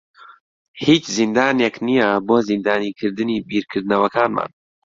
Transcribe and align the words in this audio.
هیچ 0.85 1.03
زیندانێک 1.17 1.75
نییە 1.87 2.09
بۆ 2.27 2.37
زیندانیکردنی 2.49 3.43
بیرکردنەوەکانمان. 3.49 4.49